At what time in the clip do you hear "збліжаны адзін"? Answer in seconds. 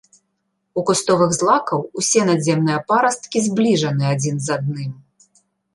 3.51-4.35